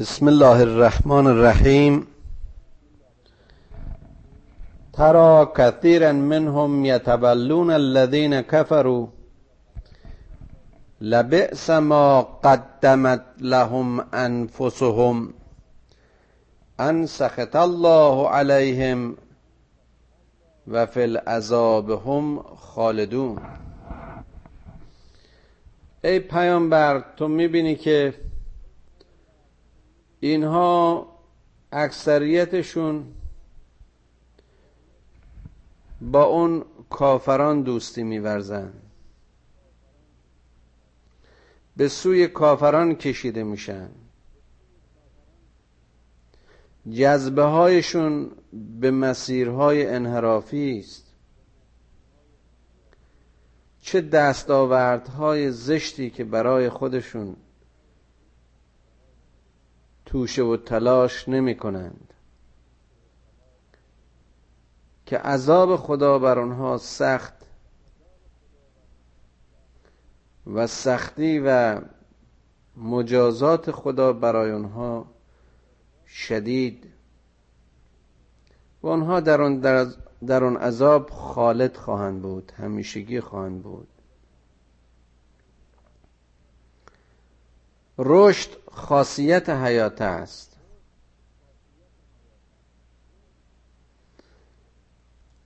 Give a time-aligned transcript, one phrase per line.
[0.00, 2.06] بسم الله الرحمن الرحیم.
[4.92, 9.06] ترى كثيرا منهم يتولون الذين كفروا
[11.00, 15.34] لبئس ما قدمت لهم انفسهم.
[16.80, 19.16] ان سخط الله عليهم
[20.68, 23.38] و فی العذاب هم خالدون.
[26.04, 28.14] ای پیامبر تو می‌بینی که
[30.20, 31.06] اینها
[31.72, 33.04] اکثریتشون
[36.00, 38.82] با اون کافران دوستی میورزند
[41.76, 43.88] به سوی کافران کشیده میشن.
[46.92, 48.30] جذبه هایشون
[48.80, 51.06] به مسیرهای انحرافی است.
[53.80, 57.36] چه دستاوردهای زشتی که برای خودشون
[60.06, 62.14] توشه و تلاش نمی کنند.
[65.06, 67.34] که عذاب خدا بر آنها سخت
[70.46, 71.80] و سختی و
[72.76, 75.06] مجازات خدا برای آنها
[76.06, 76.92] شدید
[78.82, 79.60] و آنها در آن,
[80.26, 83.88] در, عذاب خالد خواهند بود همیشگی خواهند بود.
[87.98, 90.56] رشد خاصیت حیات است.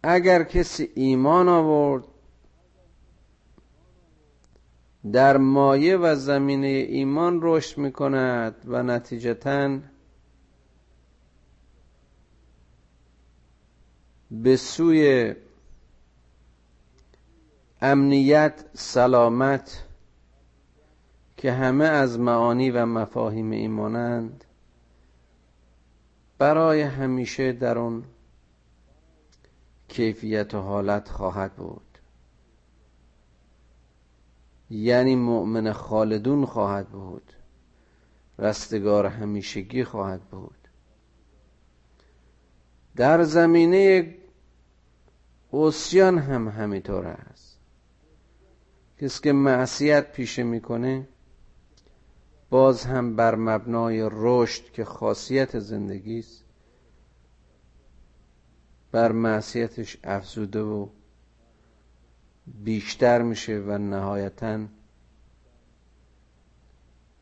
[0.03, 2.05] اگر کسی ایمان آورد
[5.13, 9.79] در مایه و زمینه ایمان رشد می کند و نتیجتا
[14.31, 15.35] به سوی
[17.83, 19.85] امنیت سلامت
[21.41, 24.45] که همه از معانی و مفاهیم ایمانند
[26.39, 28.05] برای همیشه در اون
[29.89, 31.99] کیفیت و حالت خواهد بود.
[34.71, 37.33] یعنی مؤمن خالدون خواهد بود.
[38.39, 40.69] رستگار همیشگی خواهد بود.
[42.97, 44.15] در زمینه
[45.51, 47.59] اوسیان هم همینطور است.
[49.01, 51.09] کسی که معصیت پیشه می‌کنه
[52.51, 56.45] باز هم بر مبنای رشد که خاصیت زندگی است
[58.93, 60.89] بر معصیتش افزوده و
[62.47, 64.59] بیشتر میشه و نهایتا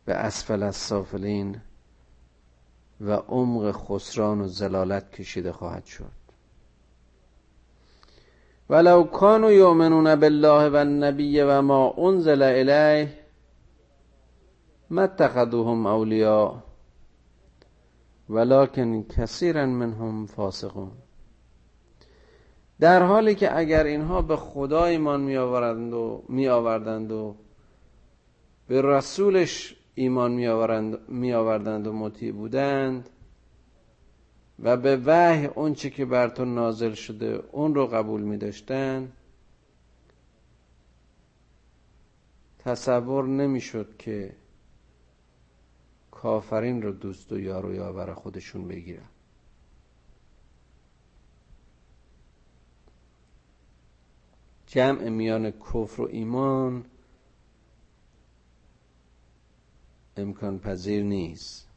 [0.05, 1.61] به اسفل از سافلین
[3.01, 6.19] و عمق خسران و زلالت کشیده خواهد شد.
[8.71, 13.18] ولو کانوا یؤمنون بالله و النبی و ما انزل الیه
[14.91, 16.63] ما اتخذوهم اولیاء
[18.29, 20.91] ولكن کثیرا منهم فاسقون.
[22.81, 27.37] در حالی که اگر اینها به خدا ایمان می آوردند و می آوردند و
[28.69, 33.11] به رسولش ایمان می, آورند می آوردند و مطیع بودند
[34.63, 39.13] و به وحی اونچه که بر تو نازل شده اون رو قبول می داشتن
[42.59, 44.33] تصور نمی شد که
[46.23, 49.09] کافرین رو دوست و یار و یاور خودشون بگیرن.
[54.67, 56.85] جمع میان کفر و ایمان
[60.17, 61.69] امکان پذیر نیست.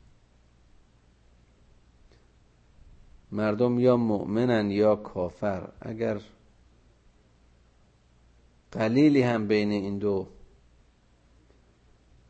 [3.31, 5.71] مردم یا مؤمنن یا کافر.
[5.81, 6.21] اگر
[8.71, 10.27] قلیلی هم بین این دو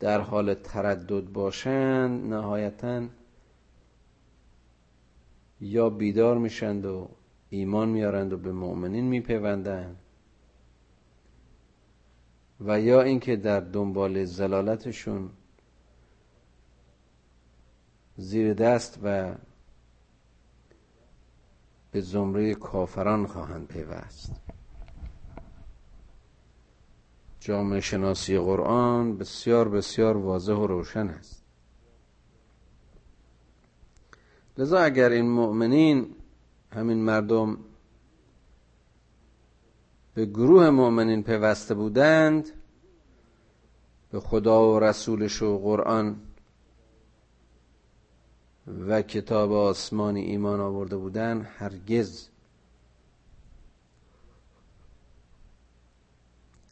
[0.02, 3.02] در حال تردد باشند نهایتا
[5.60, 7.08] یا بیدار میشند و
[7.50, 9.96] ایمان میارند و به مؤمنین میپیوندند
[12.60, 15.30] و یا اینکه در دنبال زلالتشون
[18.16, 19.34] زیر دست و
[21.90, 24.32] به زمره کافران خواهند پیوست.
[27.44, 31.44] جامعه شناسی قرآن بسیار بسیار واضح و روشن است.
[34.58, 36.14] لذا اگر این مؤمنین
[36.70, 37.58] همین مردم
[40.14, 42.50] به گروه مؤمنین پیوسته بودند
[44.10, 46.20] به خدا و رسولش و قرآن
[48.86, 52.28] و کتاب آسمانی ایمان آورده بودند هرگز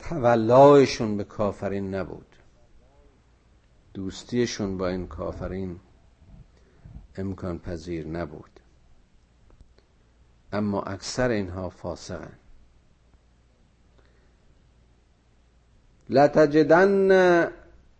[0.09, 2.27] تولایشون به کافرین نبود.
[3.95, 5.81] دوستیشون با این کافرین
[7.17, 8.61] امکان پذیر نبود.
[10.53, 12.33] اما اکثر اینها فاسقن.
[16.09, 17.11] لتجدن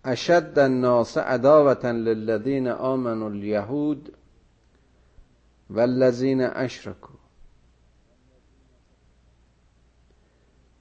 [0.05, 4.17] اشد الناس عداوة للذین آمنوا اليهود
[5.71, 7.20] والذین اشرکوا.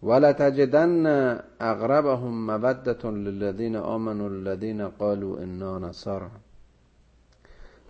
[0.04, 1.06] ولتجدن
[1.62, 6.30] اقربهم مودة للذین آمنوا الذین قالوا انا نصارى.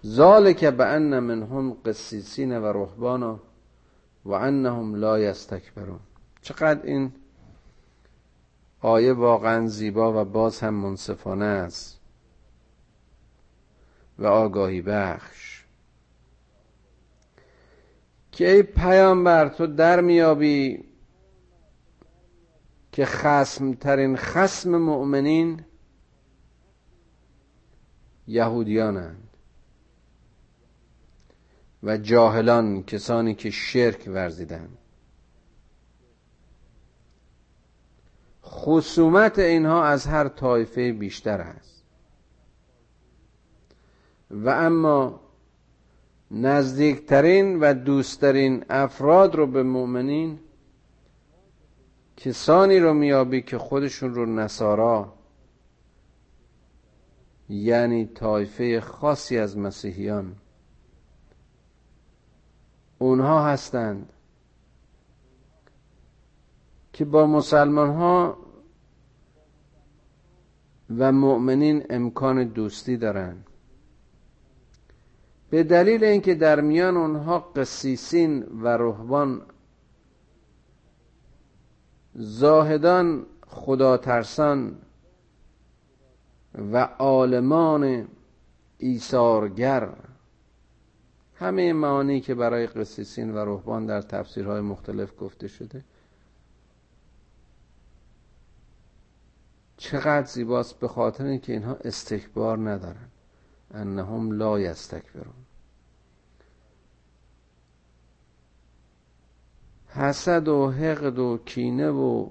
[0.05, 3.39] ذلك بأن منهم قسیسین و رهبانا
[4.25, 5.99] و انهم لا یستکبرون.
[6.41, 7.11] چقدر این
[8.81, 11.99] آیه واقعا زیبا و باز هم منصفانه است
[14.19, 15.63] و آگاهی بخش.
[18.31, 20.88] که ای پیامبر تو در میابی
[22.99, 25.65] که خسم ترین خسم مؤمنین
[28.27, 29.29] یهودیانند
[31.83, 34.77] و جاهلان کسانی که شرک ورزیدند.
[38.43, 41.83] خصومت اینها از هر طایفه بیشتر است.
[44.31, 45.19] و اما
[46.31, 50.39] نزدیکترین و دوستترین افراد رو به مؤمنین
[52.19, 55.13] کسانی رو میابی که خودشون رو نصارا
[57.49, 60.35] یعنی طایفه خاصی از مسیحیان.
[62.97, 64.13] اونها هستند
[66.93, 68.37] که با مسلمان ها
[70.97, 73.45] و مؤمنین امکان دوستی دارند
[75.49, 79.41] به دلیل اینکه در میان اونها قسیسین و رهبان
[82.21, 84.77] زاهدان خدا ترسان
[86.71, 88.07] و عالمان
[88.77, 89.89] ایثارگر.
[91.35, 95.83] همه معانی که برای قسیسین و رهبان در تفسیرهای مختلف گفته شده.
[99.77, 103.09] چقدر زیباست به خاطر اینکه اینها استکبار ندارن.
[103.73, 105.48] انهم لا یستکبرون.
[109.89, 112.29] حسد و حقد و کینه و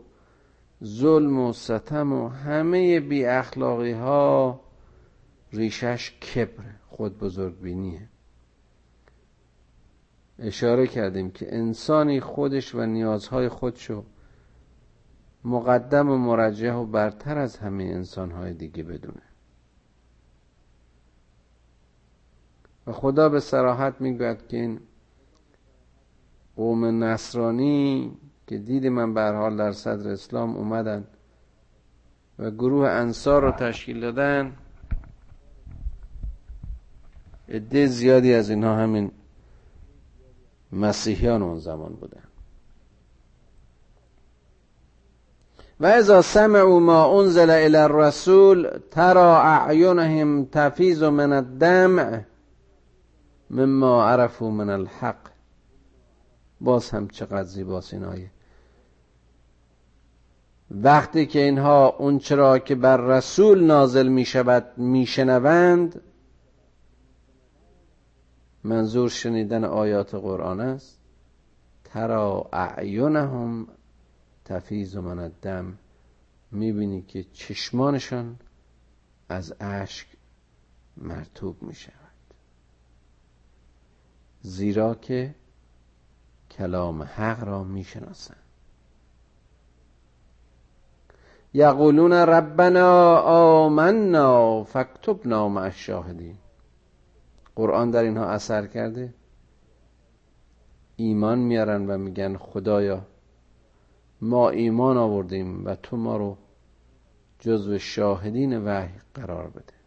[0.84, 4.60] ظلم و ستم و همه بی اخلاقی ها
[5.52, 8.08] ریشش کبر خود بزرگ بینیه
[10.38, 14.04] اشاره کردیم که انسانی خودش و نیازهای خودشو
[15.44, 19.22] مقدم و مرجح و برتر از همه انسانهای دیگه بدونه.
[22.86, 24.80] و خدا به سراحت می‌گوید که این
[26.58, 28.12] قوم نصرانی
[28.46, 31.04] که دید من به حال در صدر اسلام اومدن
[32.38, 34.52] و گروه انصار رو تشکیل دادن
[37.48, 39.10] عده زیادی از اینها همین
[40.72, 42.22] مسیحیان اون زمان بودن.
[45.80, 52.20] و اذا سمعوا ما انزل الى الرسول ترى اعینهم تفیض من الدمع
[53.50, 55.37] مما عرفوا من الحق.
[56.60, 58.30] باز هم چقدر زیباست این آیه
[60.70, 66.00] وقتی که اینها اون چرا که بر رسول نازل می شود می شنوند
[68.64, 70.98] منظور شنیدن آیات قرآن است.
[71.84, 73.68] ترا اعینهم
[74.44, 75.78] تفیز من الدم.
[76.50, 78.36] می‌بینی که چشمانشان
[79.28, 80.06] از اشک
[80.96, 81.94] مرتوب می شود.
[84.42, 85.34] زیرا که
[86.58, 88.36] کلام حق را می‌شناسند.
[91.54, 96.36] یقولون ربنا آمنا فاکتبنا مع الشاهدین.
[97.56, 99.14] قرآن در اینها اثر کرده.
[100.96, 103.00] ایمان میارن و میگن خدایا
[104.20, 106.36] ما ایمان آوردیم و تو ما رو
[107.38, 109.78] جزو شاهدین وحی قرار بده.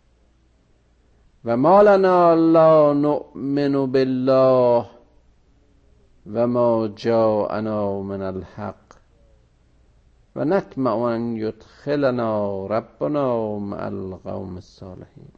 [1.46, 4.86] و ما لنا لا نؤمن بالله
[6.26, 8.76] و ما جاءنا من الحق
[10.36, 15.32] و نطمع ان یدخلنا ربنا مع القوم الصالحین.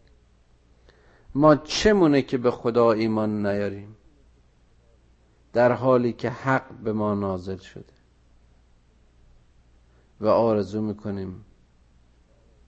[1.35, 3.95] ما چمونه که به خدا ایمان نیاریم؟
[5.53, 7.93] در حالی که حق به ما نازل شده.
[10.21, 11.45] و آرزو می‌کنیم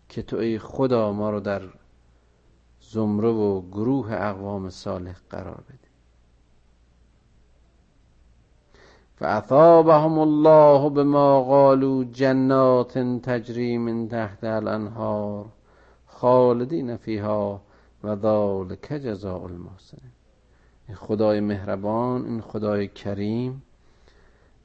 [0.09, 1.61] که تو ای خدا ما رو در
[2.81, 5.84] زمره و گروه اقوام صالح قرار بده
[9.15, 15.45] فاثابهم الله بما قالوا جنات تجری من تحت الانهار
[16.07, 17.61] خالدین فیها
[18.03, 20.11] و ذالک جزاء المحسنین.
[20.87, 23.63] این خدای مهربان این خدای کریم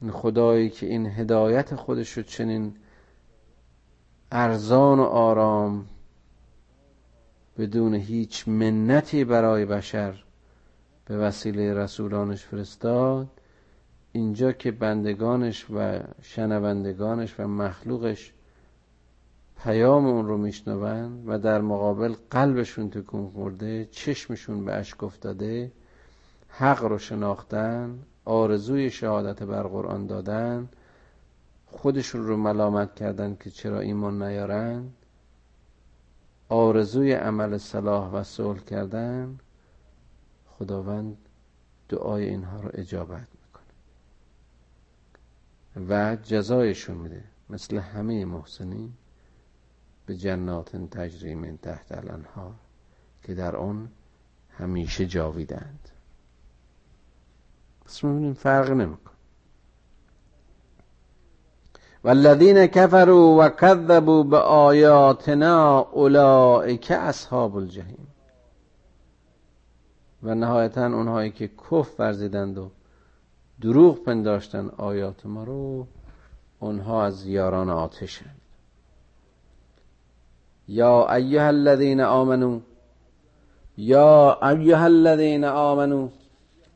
[0.02, 2.74] این خدایی که این هدایت خودش رو چنین
[4.32, 5.86] ارزان و آرام
[7.58, 10.24] بدون هیچ منتی برای بشر
[11.04, 13.39] به وسیله رسولانش فرستاد
[14.12, 18.32] اینجا که بندگانش و شنوندگانش و مخلوقش
[19.62, 25.72] پیام اون رو میشنوند و در مقابل قلبشون تکون خورده چشمشون به اشک افتاده
[26.48, 30.68] حق رو شناختن آرزوی شهادت بر قرآن دادن
[31.66, 34.90] خودشون رو ملامت کردن که چرا ایمان نیارن
[36.48, 39.38] آرزوی عمل صلاح و صلح کردن
[40.46, 41.16] خداوند
[41.88, 43.29] دعای اینها رو اجابت
[45.88, 47.24] و جزایشون میده.
[47.50, 48.92] مثل همه محسنین
[50.06, 52.54] به جنات تجری من تحت الانهار
[53.22, 53.88] که در اون
[54.50, 55.88] همیشه جاویدند.
[57.84, 59.10] پس می‌بینیم فرق نمیکن
[62.04, 68.06] والذین کفروا و کذبوا به آیاتنا اولئک اصحاب الجحیم.
[70.22, 72.70] و نهایتا اونهایی که کف ورزیدند و
[73.60, 75.86] دروغ پنداشتن آیات ما رو
[76.60, 78.40] اونها از یاران آتشند
[80.68, 82.60] یا ایها الذین آمنو
[83.76, 86.08] یا ایها الذین آمنو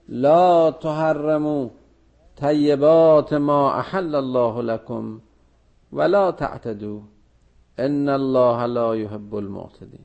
[0.08, 1.68] لا تحرموا
[2.36, 5.20] طیبات ما احل الله لكم
[5.92, 7.00] ولا تعتدوا
[7.78, 10.04] ان الله لا يحب المعتدین.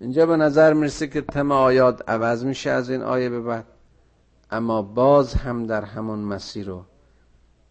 [0.00, 3.64] اینجا به نظر می‌رسه که تم آیات عوض میشه از این آیه به بعد.
[4.52, 6.84] اما باز هم در همون مسیر و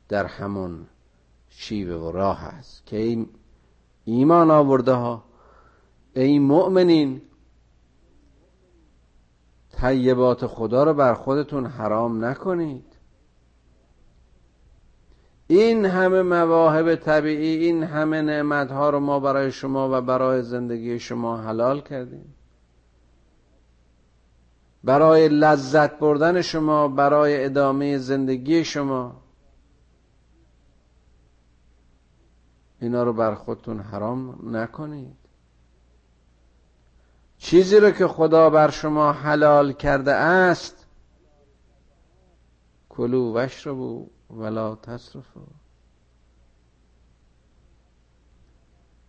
[0.10, 0.88] در همون
[1.50, 3.30] شیوه و راه هست که این
[4.06, 5.24] ایمان آورده ها.
[6.14, 7.22] ای مؤمنین
[9.70, 12.86] طیبات خدا رو بر خودتون حرام نکنید.
[15.48, 21.00] این همه مواهب طبیعی این همه نعمت ها رو ما برای شما و برای زندگی
[21.00, 22.36] شما حلال کردیم.
[24.84, 29.22] برای لذت بردن شما برای ادامه زندگی شما.
[32.82, 35.22] اینا رو بر خودتون حرام نکنید.
[37.38, 40.88] چیزی رو که خدا بر شما حلال کرده است
[42.90, 45.40] کلو وشربو ولا تصرفو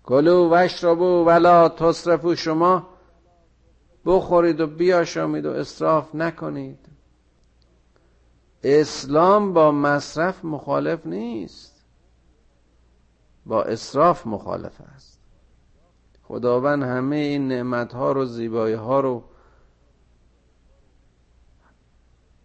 [0.05, 2.92] کلو وشربو ولا تصرفو شما
[4.05, 6.79] بخورید و بیاشامید و اصراف نکنید.
[8.63, 11.85] اسلام با مصرف مخالف نیست.
[13.47, 15.21] با اصراف مخالف است.
[16.23, 19.25] خداوند همه این نعمت ها رو زیبایی ها رو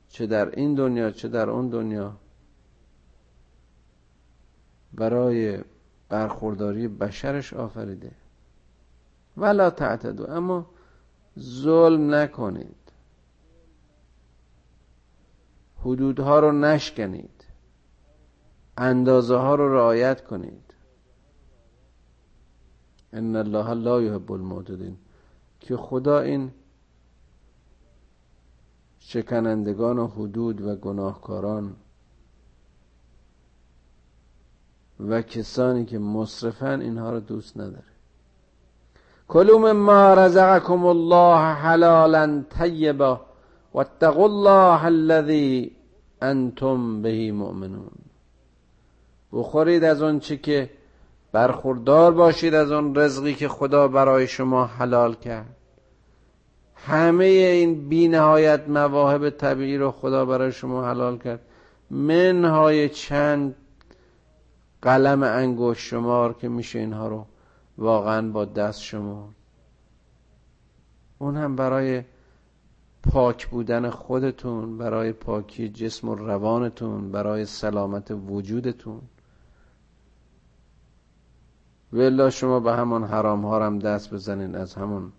[0.09, 2.17] چه در این دنیا چه در اون دنیا
[4.93, 5.59] برای
[6.09, 8.11] برخورداری بشرش آفریده.
[9.37, 10.69] ولا تعتدو اما
[11.39, 12.75] ظلم نکنید.
[15.79, 17.43] حدودها رو نشکنید.
[18.77, 20.63] اندازه ها رو رعایت کنید.
[23.13, 24.97] ان الله لا يحب المعتدین.
[25.59, 26.51] که خدا این
[28.99, 31.75] شکنندگان و حدود و گناهکاران
[34.99, 37.96] و کسانی که مصرفن اینها رو دوست نداره.
[39.27, 43.21] کلوم ما رزقکم الله حلالا طیبا
[43.73, 45.71] واتقوا الله الذي
[46.21, 47.91] انتم به مؤمنون.
[49.33, 50.69] بخورید از اون چی که
[51.31, 55.55] برخوردار باشید از اون رزقی که خدا برای شما حلال کرد.
[56.75, 61.39] همه این بی نهایت مواهب طبیعی رو خدا برای شما حلال کرد.
[61.91, 63.55] منهای چند
[64.81, 67.25] قلم انگوش شمار که میشه اینها رو
[67.77, 69.33] واقعا با دست شما.
[71.17, 72.03] اون هم برای
[73.03, 79.01] پاک بودن خودتون برای پاکی جسم و روانتون برای سلامت وجودتون.
[81.93, 85.11] ولا شما به همون حرام ها هم دست بزنین از همون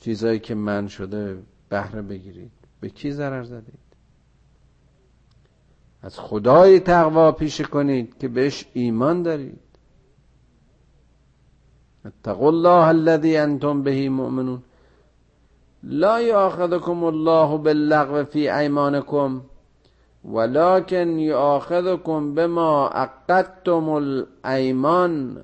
[0.00, 2.52] چیزایی که من شده بهره بگیرید.
[2.80, 3.78] به کی ضرر زدید؟
[6.02, 9.67] از خدای تقوا پیشه کنید که بهش ایمان دارید.
[12.08, 14.62] اتقوا الله الذي انتم به مؤمنون.
[15.82, 19.40] لا یاخذکم الله باللغو فی ایمانکم
[20.24, 25.42] ولكن یاخذکم بما عقدتم الایمان.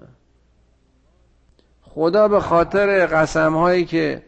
[1.82, 4.22] خدا به خاطر قسم هایی که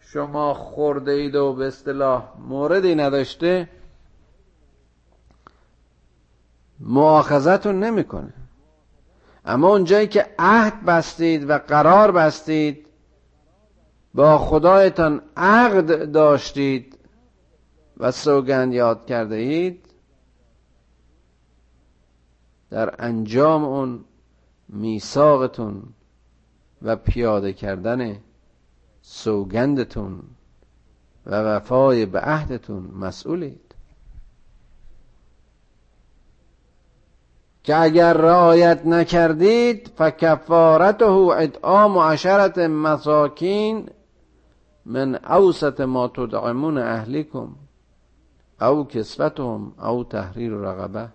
[0.00, 3.68] شما خورده اید و به اصطلاح موردی نداشته
[6.80, 8.37] معاخذتون نمی‌کنه.
[9.48, 12.86] اما اونجایی که عهد بستید و قرار بستید
[14.14, 16.98] با خدایتان عقد داشتید
[17.96, 19.86] و سوگند یاد کرده اید
[22.70, 24.04] در انجام اون
[24.68, 25.82] میثاقتون
[26.82, 28.16] و پیاده کردن
[29.02, 30.22] سوگندتون
[31.26, 33.67] و وفای به عهدتون مسئولید.
[37.68, 43.90] که اگر رعایت نکردید فکفارته اطعام عشرت مساکین
[44.84, 47.48] من اوسط ما تدعمون اهلیکم
[48.60, 51.08] او کسوتهم او تحریر رقبه.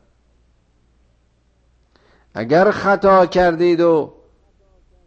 [2.33, 4.13] اگر خطا کردید و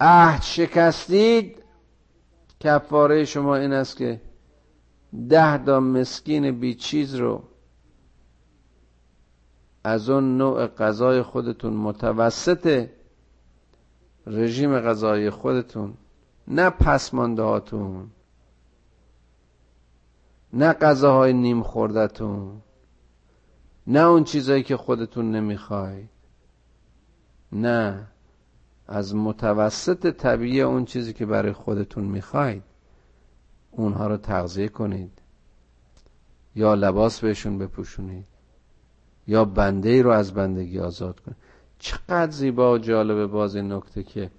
[0.01, 1.63] عهد شکستید
[2.61, 4.21] کفاره شما این است که
[5.29, 7.43] ده دا مسکین بیچیز رو
[9.87, 12.89] از اون نوع غذای خودتون متوسط
[14.27, 15.95] رژیم غذایی خودتون
[16.49, 18.11] نه پسمانده هاتون
[20.53, 22.63] نه غذاهای نیم خوردتون
[23.87, 26.09] نه اون چیزایی که خودتون نمی‌خواید.
[27.53, 28.07] نه
[28.89, 32.63] از متوسط طبیعی اون چیزی که برای خودتون می‌خواید
[33.71, 35.23] اونها رو تغذیه کنید
[36.55, 38.36] یا لباس بهشون بپوشونید.
[39.27, 41.37] یا بنده ای رو از بندگی آزاد کنید
[41.79, 44.31] چقدر زیبا و جالبه باز این نکته که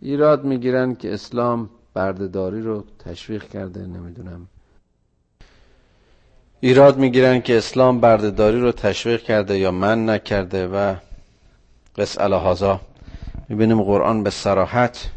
[0.00, 4.46] ایراد می‌گیرن که اسلام بردهداری رو تشویق کرده نمی‌دونم.
[6.60, 10.94] ایراد می‌گیرن که اسلام بردهداری رو تشویق کرده یا من نکرده و
[11.96, 12.80] قص الهازا.
[13.48, 15.10] می‌بینیم قرآن به سراحت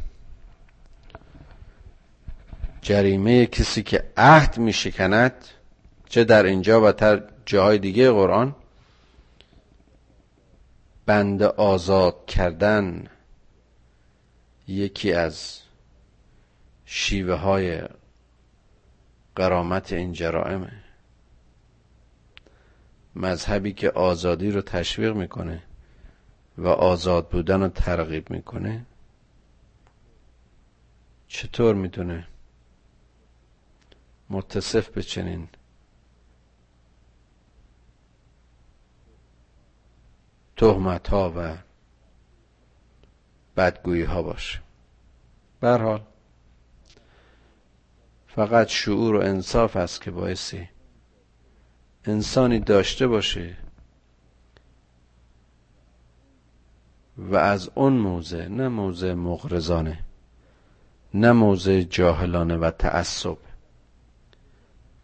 [2.82, 5.34] جریمه کسی که عهد میشکند
[6.10, 8.56] چه در اینجا و در جاهای دیگه قرآن
[11.12, 13.08] بند آزاد کردن
[14.68, 15.62] یکی از
[16.86, 17.82] شیوه های
[19.36, 20.72] قرامت این جرائمه.
[23.16, 25.64] مذهبی که آزادی رو تشویق می‌کنه
[26.58, 28.86] و آزاد بودن رو ترغیب می‌کنه
[31.28, 32.28] چطور می‌تونه
[34.30, 35.48] متصف به چنین
[40.62, 41.58] تهمت ها و
[43.58, 44.60] بدگویی ها باشه
[45.62, 46.02] برحال
[48.28, 50.70] فقط شعور و انصاف است که باعثی
[52.06, 53.58] انسانی داشته باشه
[57.18, 60.00] و از اون موزه نه موزه مغرزانه
[61.14, 63.38] نه موزه جاهلانه و تعصب.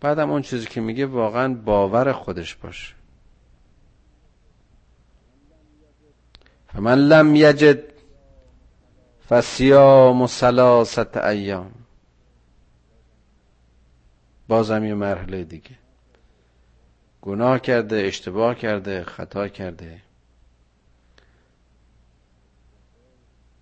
[0.02, 2.97] بعدم اون چیزی که میگه واقعا باور خودش باشه.
[6.78, 7.84] فمن لم یجد
[9.30, 11.72] فسیام سلاست ایام.
[14.48, 15.78] بازم یه مرحله دیگه.
[17.22, 20.02] گناه کرده اشتباه کرده خطا کرده.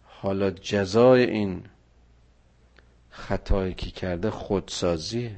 [0.04, 1.66] حالا جزای این
[3.10, 5.36] خطایی که کرده خودسازیه.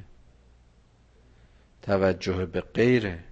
[1.82, 3.24] توجه به غیره.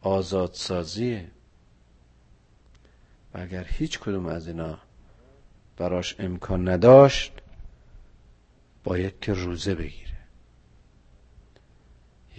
[0.00, 1.30] آزادسازیه.
[3.34, 4.78] و اگر هیچ کدوم از اینا
[5.76, 7.32] براش امکان نداشت
[8.84, 10.14] باید که روزه بگیره.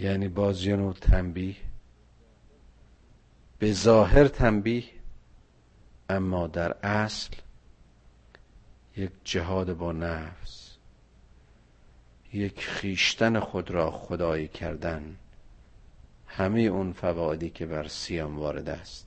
[0.00, 1.56] یعنی باز یه نوع تنبیه
[3.58, 4.84] به ظاهر تنبیه
[6.08, 7.36] اما در اصل
[8.96, 10.76] یک جهاد با نفس
[12.32, 15.16] یک خیشتن خود را خدایی کردن
[16.26, 19.05] همه اون فوادی که بر سیام وارد است.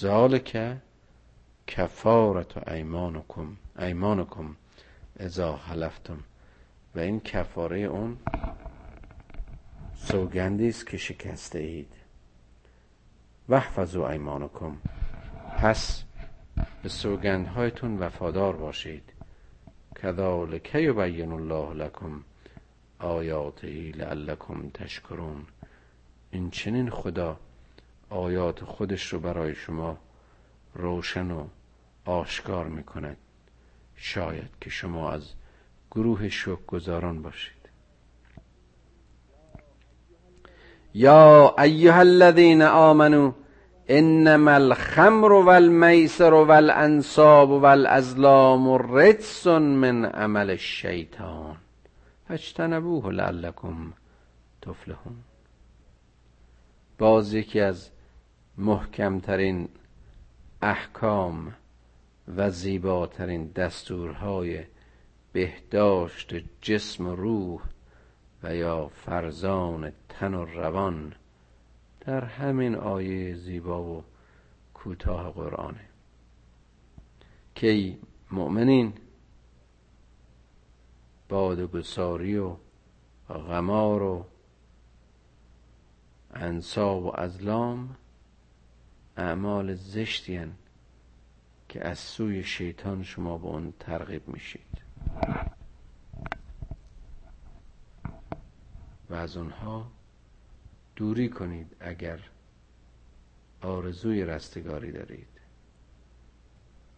[0.00, 0.76] ذالک
[1.66, 4.56] کفارت ایمانکم ایمانکم
[5.20, 6.18] ازا حلفتم
[6.94, 8.16] و این کفاره اون
[9.94, 11.92] سوگندی است که شکسته اید.
[13.48, 14.76] وحفظوا ایمانکم.
[15.58, 16.04] پس
[16.82, 19.12] به سوگندهایتون وفادار باشید.
[20.02, 22.24] کذالک یبین الله لکم
[22.98, 25.46] آیاته لعلکم تشکرون.
[26.30, 27.36] این چنین خدا
[28.10, 29.98] آیات خودش رو برای شما
[30.74, 31.44] روشن و
[32.04, 33.16] آشکار می‌کند.
[33.96, 35.32] شاید که شما از
[35.90, 37.58] گروه شک گذاران باشید.
[40.94, 43.32] یا ایها الذین آمنو
[43.88, 51.56] انما الخمر والمیسر والانصاب والازلام رجس من عمل الشیطان
[52.28, 53.92] فاجتنبوه لعلکم
[54.62, 55.16] تفلحون.
[56.98, 57.90] باز یکی از
[58.58, 59.68] محکمترین
[60.62, 61.54] احکام
[62.36, 64.64] و زیباترین دستورهای
[65.32, 67.60] بهداشت جسم و روح
[68.42, 71.14] و یا فرزان تن و روان
[72.00, 74.04] در همین آیه زیبا و
[74.74, 75.88] کوتاه قرآنه.
[77.54, 77.98] که
[78.30, 78.92] مؤمنین
[81.28, 82.56] بادگساری و
[83.28, 84.26] غمار و
[86.34, 87.96] انصاب و ازلام
[89.18, 90.52] اعمال زشتی
[91.68, 94.82] که از سوی شیطان شما به اون ترغیب میشید.
[99.10, 99.90] و از اونها
[100.96, 102.20] دوری کنید اگر
[103.62, 105.40] آرزوی رستگاری دارید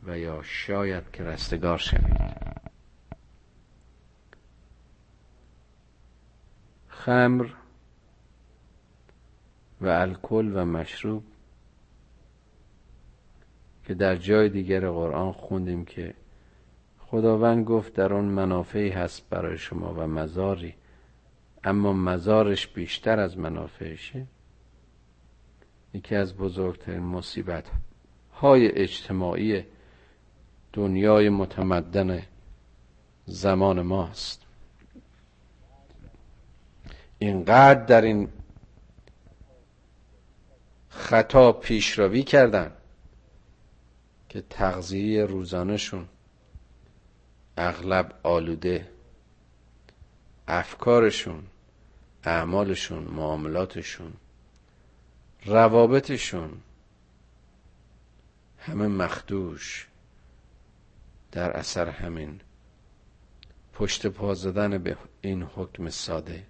[0.06, 2.40] و یا شاید که رستگار شوید.
[6.88, 7.50] خمر
[9.80, 11.29] و الکل و مشروب
[13.84, 16.14] که در جای دیگر قرآن خوندیم که
[16.98, 20.74] خداوند گفت در آن منافعی هست برای شما و مزاری
[21.64, 24.26] اما مزارش بیشتر از منافعشه.
[25.94, 27.64] یکی از بزرگترین مصیبت
[28.32, 29.64] های اجتماعی
[30.72, 32.22] دنیای متمدن
[33.24, 34.42] زمان ماست.
[37.18, 38.28] اینقدر در این
[40.88, 42.72] خطا پیشروی کردن
[44.30, 46.08] که تغذیه روزانهشون
[47.56, 48.88] اغلب آلوده.
[50.48, 51.46] افکارشون
[52.24, 54.12] اعمالشون معاملاتشون
[55.44, 56.60] روابطشون
[58.58, 59.88] همه مخدوش
[61.32, 62.40] در اثر همین
[63.72, 66.46] پشت پا زدن به این حکم ساده.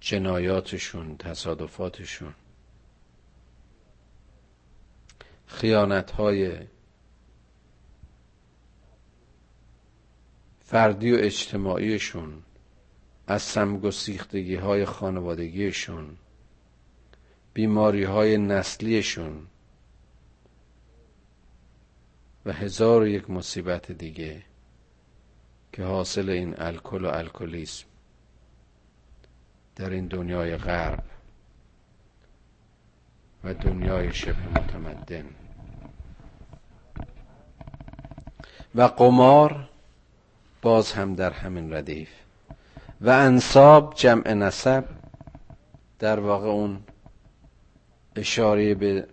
[0.00, 2.34] جنایاتشون تصادفاتشون
[5.46, 6.58] خیانت های
[10.60, 12.42] فردی و اجتماعیشون
[13.26, 16.16] از سمگسیختگی های خانوادگیشون
[17.54, 19.46] بیماری های نسلیشون
[22.46, 24.42] و هزار و یک مصیبت دیگه
[25.72, 27.86] که حاصل این الکل و الکلیسم
[29.76, 31.04] در این دنیای غرب.
[33.46, 35.24] و دنیای شبه متمدن.
[38.74, 39.68] و قمار
[40.62, 42.08] باز هم در همین ردیف.
[43.00, 44.84] و انصاب جمع نسب
[45.98, 46.80] در واقع اون
[48.16, 49.06] اشاره به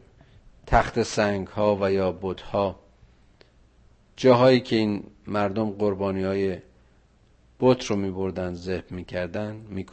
[0.68, 2.80] تخت سنگ ها و یا بود ها
[4.16, 6.58] جاهایی که این مردم قربانی های
[7.60, 9.86] بت رو می بردن ذبح می کردن می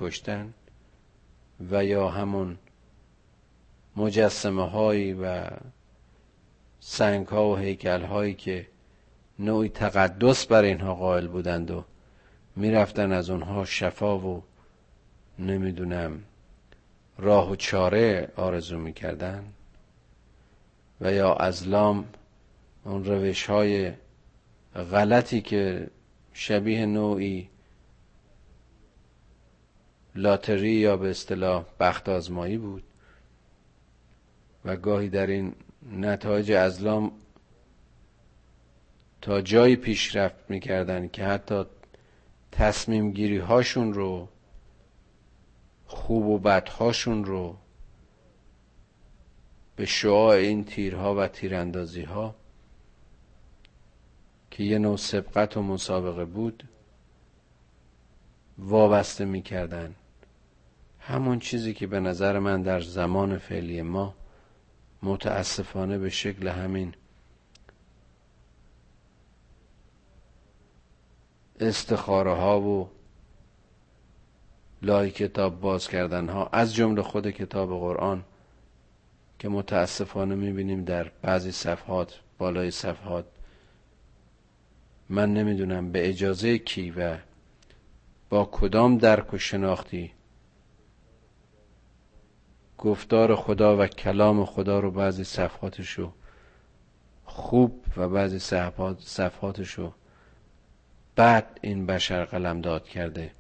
[1.71, 2.59] و یا همون
[4.01, 5.47] مجسمه هایی و
[6.81, 8.67] سنگ ها و هیکل هایی که
[9.39, 11.85] نوعی تقدس بر اینها قائل بودند و
[12.57, 14.43] می‌رفتن از اونها شفا و
[15.39, 16.23] نمی‌دونم
[17.19, 19.45] راه و چاره آرزو می‌کردن
[21.01, 22.05] و یا ازلام
[22.85, 23.93] اون روش های
[24.75, 25.91] غلطی که
[26.33, 27.49] شبیه نوعی
[30.15, 32.83] لاتری یا به اصطلاح بخت آزمایی بود.
[34.65, 35.55] و گاهی در این
[35.93, 37.13] نتایج ازلام
[39.23, 41.65] تا جایی پیشرفت می‌کردن که حتی
[42.53, 44.29] تصمیم گیری هاشون رو
[45.87, 47.57] خوب و بدهاشون رو
[49.77, 52.35] به شعاع این تیرها و تیراندازی ها
[54.51, 56.69] که یه نوع سبقت و مسابقه بود
[58.59, 59.95] وابسته می‌کردن.
[60.99, 64.15] همون چیزی که به نظر من در زمان فعلی ما
[65.03, 66.95] متاسفانه به شکل همین.
[71.61, 72.91] استخاره ها و
[74.83, 78.25] لای کتاب باز کردن ها از جمله خود کتاب قرآن
[79.39, 83.25] که متاسفانه می‌بینیم در بعضی صفحات بالای صفحات.
[85.09, 87.19] من نمی‌دونم به اجازه کی و
[88.29, 90.13] با کدام درک و شناختی
[92.81, 96.13] گفتار خدا و کلام خدا رو بعضی صفحاتشو
[97.25, 99.93] خوب و بعضی صفحات صفحاتشو
[101.17, 103.31] بعد این بشر قلم داد کرده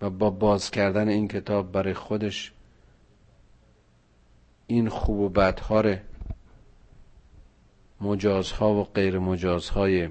[0.00, 2.52] و با باز کردن این کتاب برای خودش
[4.66, 5.96] این خوب و بدها رو
[8.00, 10.08] مجازها و غیر مجازهای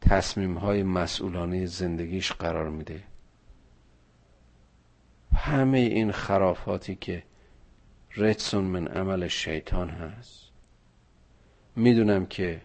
[0.00, 3.09] تصمیم های مسئولانه زندگیش قرار میده.
[5.34, 7.22] همه این خرافاتی که
[8.16, 10.50] رتسون من عمل شیطان هست.
[11.76, 12.62] می‌دونم که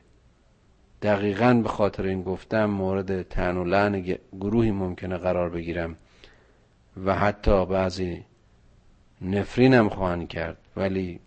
[1.02, 5.98] دقیقا به خاطر این گفتم مورد تن و لعن گروهی ممکنه قرار بگیرم
[7.06, 8.26] و حتی بعضی
[9.22, 11.20] نفرینم خواهند کرد ولی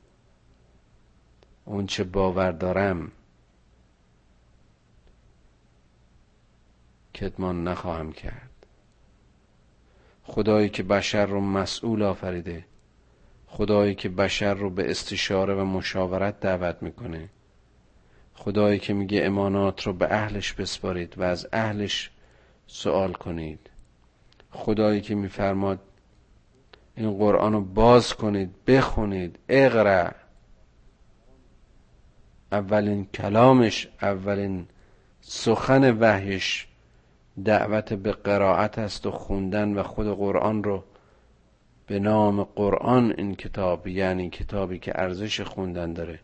[1.65, 3.13] اون چه باور دارم
[7.15, 8.48] کتمان نخواهم کرد.
[10.29, 12.65] خدایی که بشر رو مسئول آفریده
[13.47, 17.29] خدایی که بشر رو به استشاره و مشاورت دعوت می‌کنه
[18.35, 22.11] خدایی که میگه امانات رو به اهلش بسپارید و از اهلش
[22.67, 23.71] سوال کنید
[24.51, 25.79] خدایی که میفرماد
[26.97, 30.11] این قرآن رو باز کنید بخونید اقرا
[32.53, 34.67] اولین کلامش اولین
[35.21, 36.68] سخن وحیش
[37.45, 40.85] دعوت به قرائت است و خوندن و خود قرآن رو
[41.87, 46.21] به نام قرآن این کتاب یعنی کتابی که ارزش خوندن داره.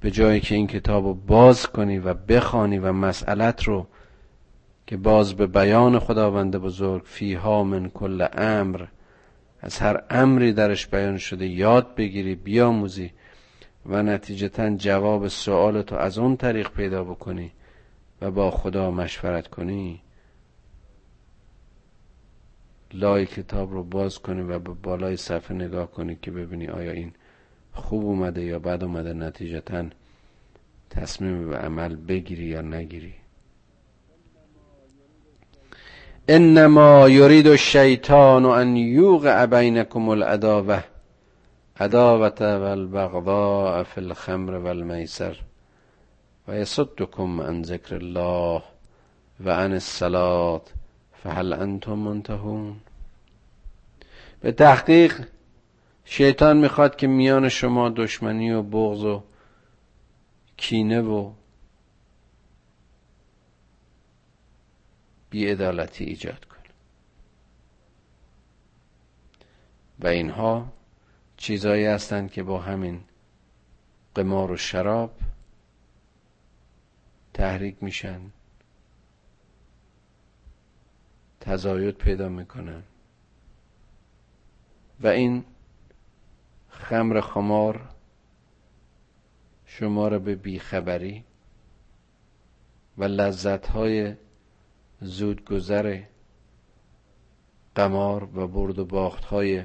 [0.00, 3.86] به جایی که این کتاب رو باز کنی و بخوانی و مسئلت رو
[4.86, 8.86] که باز به بیان خداوند بزرگ فیها من کل امر
[9.60, 13.10] از هر امری درش بیان شده یاد بگیری بیاموزی
[13.86, 17.52] و نتیجتا جواب سوالتو از اون طریق پیدا بکنی
[18.22, 20.02] و با خدا مشورت کنی.
[22.92, 27.12] لای کتاب رو باز کنی و به بالای صفحه نگاه کنی که ببینی آیا این
[27.72, 29.84] خوب اومده یا بد اومده نتیجتا
[30.90, 33.14] تصمیم به عمل بگیری یا نگیری.
[36.28, 40.84] انما یرید الشیطان ان یوقع بینکم العداوه
[41.80, 45.36] عداوت والبغضاء فی الخمر والمیسر
[46.48, 48.62] و یصدکم عن ذکر الله
[49.44, 50.62] و عن الصلاة
[51.22, 52.80] فهل انتم منتهون؟
[54.40, 55.28] به تحقیق
[56.04, 59.22] شیطان می‌خواد که میان شما دشمنی و بغض و
[60.56, 61.32] کینه و
[65.30, 66.60] بیعدالتی ایجاد کنه.
[69.98, 70.72] و اینها
[71.36, 73.00] چیزایی هستند که با همین
[74.14, 75.12] قمار و شراب
[77.34, 78.20] تحریک میشن.
[81.40, 82.82] تزاید پیدا می‌کنن
[85.00, 85.44] و این
[86.68, 87.88] خمر خمار
[89.64, 91.24] شما را به بیخبری
[92.98, 94.14] و لذتهای
[95.00, 96.02] زودگذر
[97.74, 99.64] قمار و برد و باختهای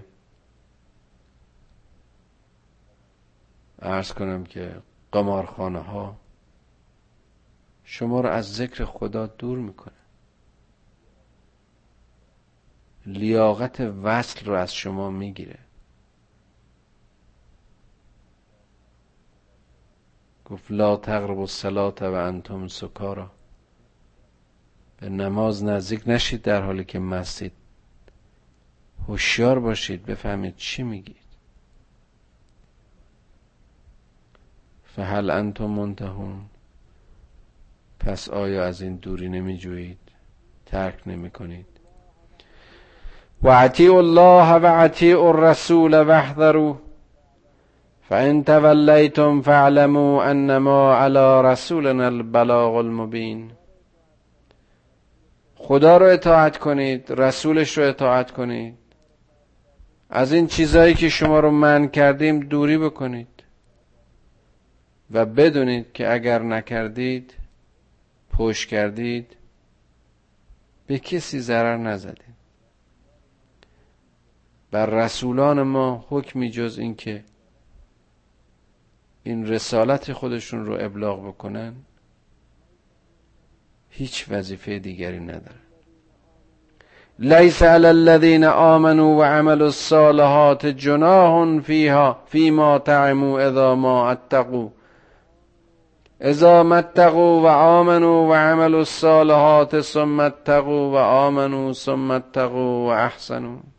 [3.79, 6.17] ارز کنم که قمارخانه ها
[7.83, 10.04] شما را از ذکر خدا دور می‌کنه.
[13.05, 15.59] لیاقت وصل رو از شما می‌گیره.
[20.45, 23.31] گفت لا تقرب الصلاة و انتم سکارا.
[24.97, 27.51] به نماز نزدیک نشید در حالی که مستید
[29.07, 31.17] هوشیار باشید بفهمید چی میگید.
[34.83, 36.45] فهل انتم منتهون.
[37.99, 39.99] پس آیا از این دوری نمی جویید
[40.65, 41.74] ترک نمی کنید
[43.43, 46.75] و الله و الرسول واحذروا
[48.09, 53.51] فان تولیتم فاعلموا انما على رسولنا البلاغ المبین
[55.55, 58.77] خدا رو اطاعت کنید رسولش رو اطاعت کنید.
[60.09, 63.43] از این چیزهایی که شما رو من کردیم دوری بکنید.
[65.11, 67.33] و بدونید که اگر نکردید
[68.33, 69.37] پشت کردید
[70.87, 72.35] به کسی ضرر نزدید.
[74.75, 77.23] بر رسولان ما حکمی جز اینکه
[79.23, 81.73] این رسالت خودشون رو ابلاغ بکنن
[83.89, 85.61] هیچ وظیفه دیگری نداره
[87.19, 94.69] لیس علی الذین آمنوا و عملوا الصالحات جناح فیها فیما تعموا اذا ما اتقوا.
[96.21, 103.74] اذا متقوا و آمنوا و عملوا الصالحات ثم اتقوا و آمنوا ثم اتقوا و احسنوا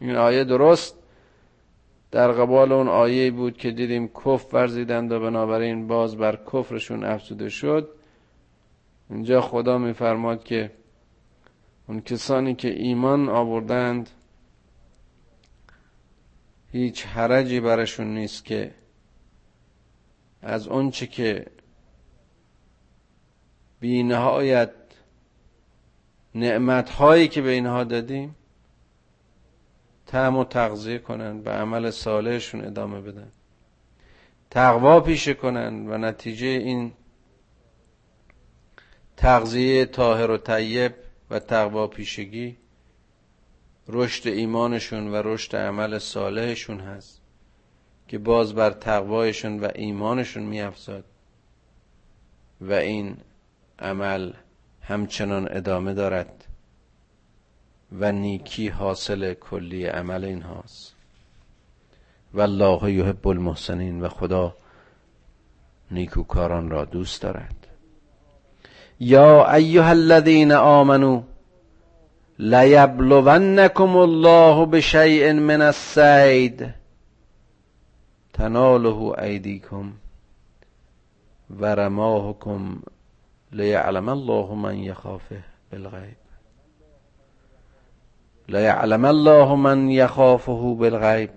[0.00, 0.94] این آیه درست.
[2.10, 7.48] در قبال اون آیه بود که دیدیم کف ورزیدند و بنابراین باز بر کفرشون افزوده
[7.48, 7.88] شد.
[9.10, 10.70] اینجا خدا میفرماد که
[11.88, 14.10] اون کسانی که ایمان آوردند
[16.72, 18.74] هیچ حرجی برشون نیست که
[20.42, 21.46] از اونچه که
[23.80, 24.70] بی نهایت
[26.34, 28.36] نعمت که به اینها دادیم
[30.08, 33.32] تعم و تغذیه کنن به عمل صالحشون ادامه بدن.
[34.50, 36.92] تقوا پیشه کنن و نتیجه این
[39.16, 40.94] تغذیه طاهر و طیب
[41.30, 42.56] و تقوا پیشگی
[43.88, 47.20] رشد ایمانشون و رشد عمل صالحشون هست
[48.08, 51.04] که باز بر تقوایشون و ایمانشون میافزاد
[52.60, 53.16] و این
[53.78, 54.32] عمل
[54.82, 56.47] همچنان ادامه دارد.
[57.92, 60.94] و نیکی حاصل کلی عمل این هاست.
[62.34, 64.54] و الله یحب المحسنین و خدا
[65.90, 67.66] نیکوکاران را دوست دارد.
[69.00, 71.22] یا ایها الذین آمنو
[72.38, 76.74] لیبلونکم الله بشیء من السید
[78.32, 79.92] تناله ایدیکم
[81.50, 82.82] و رماهکم
[83.52, 86.27] لیعلم الله من یخافه بالغیب.
[88.48, 91.30] لیعلم الله من یخافه بالغیب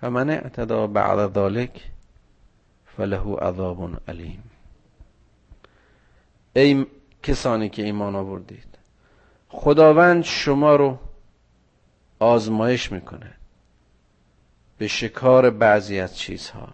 [0.00, 1.80] فمن اعتدا بعد ذلك
[2.96, 4.42] فله عذاب علیم
[6.56, 6.86] ای
[7.22, 8.78] کسانی که ایمان آوردید
[9.48, 10.98] خداوند شما رو
[12.18, 13.34] آزمایش می‌کنه
[14.78, 16.68] به شکار بعضی از چیزها.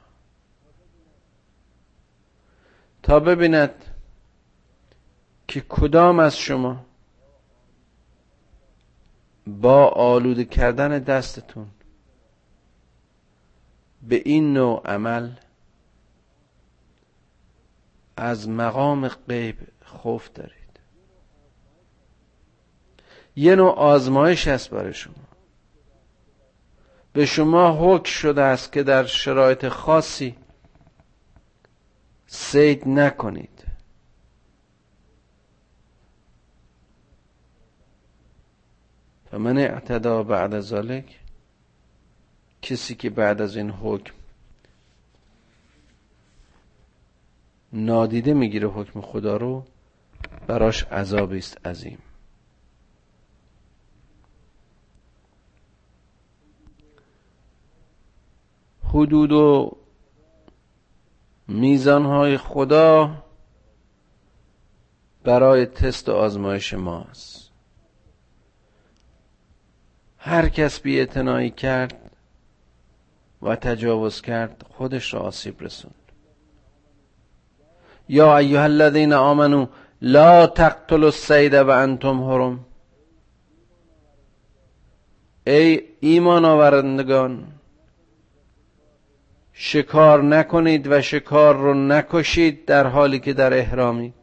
[3.03, 3.85] تا ببیند
[5.49, 6.88] که کدام از شما
[9.49, 11.67] با آلوده کردن دستتون
[14.03, 15.31] به این نوع عمل
[18.17, 20.53] از مقام غیب خوف دارید.
[23.37, 25.15] یه نوع آزمایش هست برای شما.
[27.13, 30.37] به شما حکم شده است که در شرایط خاصی
[32.27, 33.68] سید نکنید.
[39.31, 41.05] فمن اعتدا بعد ذلك
[42.63, 44.15] کسی که بعد از این حکم
[47.73, 49.65] نادیده می‌گیره حکم خدا رو
[50.47, 51.99] براش عذابی است عظیم.
[58.85, 59.77] حدود و
[61.49, 63.25] میزانهای خدا
[65.25, 67.38] برای تست و آزمایش ماست.
[70.19, 71.07] هر کس بی
[71.51, 72.11] کرد
[73.43, 75.95] و تجاوز کرد خودش را آسیب رسوند.
[78.09, 79.67] یا ایها الذین آمنو
[80.03, 82.65] لا تقتلوا السید و انتم حرم.
[85.47, 87.47] ای ایمان آورندگان
[89.53, 94.15] شکار نکنید و شکار رو نکشید در حالی که در احرامید.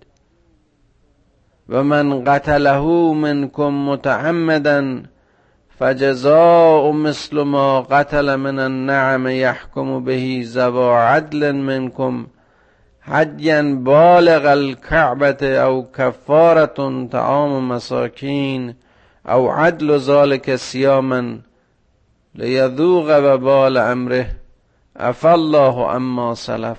[1.69, 2.81] و من قتله
[3.13, 5.01] منکم متعمدا
[5.79, 12.27] فجزاء مثل ما قتل من النعم يحكم به زوا عدل منكم
[13.01, 18.75] حدیا بالغ الكعبة او كفارة طعام مساكين
[19.27, 21.39] او عدل ذلك صياما
[22.35, 24.27] ليذوق وبال امره
[24.95, 26.77] عفى الله عما سلف.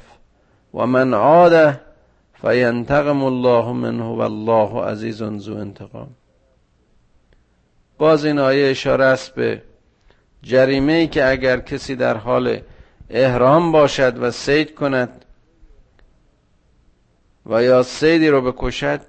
[0.73, 1.77] ومن عاد
[2.35, 6.09] فینتقم الله منه والله عزیز ذو انتقام.
[7.99, 9.63] باز این آیه اشاره است به
[10.43, 12.61] جریمه ای که اگر کسی در حال
[13.11, 15.25] احرام باشد و سید کند
[17.47, 19.01] و یا سیدی رو بکشد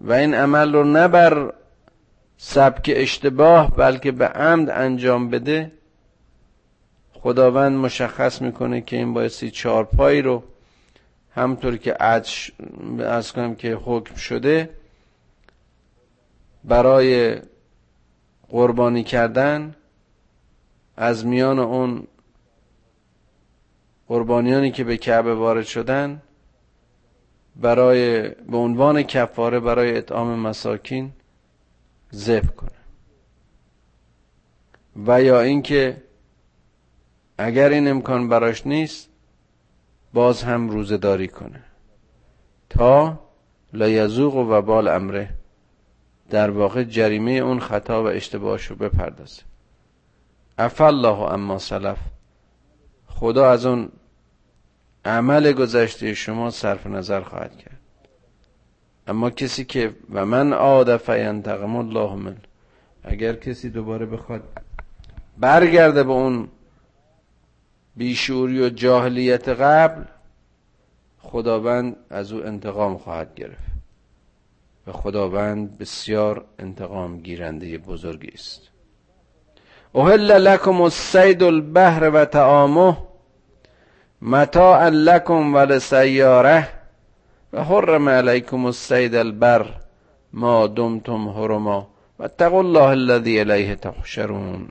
[0.00, 1.52] و این عمل رو نه بر
[2.36, 5.72] سبک اشتباه بلکه به عمد انجام بده
[7.12, 10.42] خداوند مشخص می‌کنه که این بایستی چارپایی رو
[11.34, 12.04] همطور که
[13.04, 14.70] از کنم که حکم شده
[16.64, 17.40] برای
[18.48, 19.76] قربانی کردن
[20.96, 22.06] از میان اون
[24.08, 26.22] قربانیانی که به کعبه وارد شدن
[27.56, 31.12] برای به عنوان کفاره برای اطعام مساکین
[32.14, 32.70] ذبح کنه
[35.06, 36.02] و یا اینکه
[37.38, 39.08] اگر این امکان براش نیست
[40.12, 41.64] باز هم روزه داری کنه.
[42.70, 43.20] تا
[43.72, 45.28] لیذوق وبال امره.
[46.32, 49.42] در واقع جریمه اون خطا و اشتباهش رو بپردازه
[50.58, 51.98] عفا الله عما سلف.
[53.06, 53.88] خدا از اون
[55.04, 57.78] عمل گذشته شما صرف نظر خواهد کرد.
[59.06, 62.36] اما کسی که و من عاد فینتقم الله منه
[63.04, 64.42] اگر کسی دوباره بخواد
[65.38, 66.48] برگرده به اون
[67.96, 70.04] بیشوری و جاهلیت قبل
[71.18, 73.71] خداوند از او انتقام خواهد گرفت.
[74.86, 78.60] و خداوند بسیار انتقام گیرنده بزرگی است.
[79.94, 82.96] اهل لکم السید البحر و تعامه
[84.22, 86.68] متاعا لکم و لسیاره
[87.52, 89.66] و حرم علیکم السید البر
[90.32, 94.68] ما دمتم حرما و اتقوا الله الذی الیه تحشرون.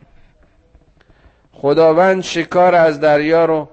[1.53, 3.68] خداوند شکار از دریا رو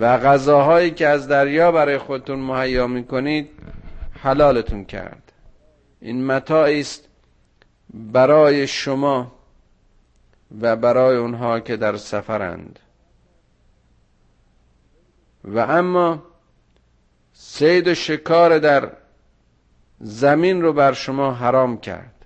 [0.00, 3.50] و غذاهایی که از دریا برای خودتون مهیا می‌کنید
[4.22, 5.21] حلالتون کرد.
[6.02, 7.08] این متاعی است
[7.94, 9.32] برای شما
[10.60, 12.78] و برای اونها که در سفرند.
[15.44, 16.22] و اما
[17.32, 18.92] سید و شکار در
[20.00, 22.24] زمین رو بر شما حرام کرد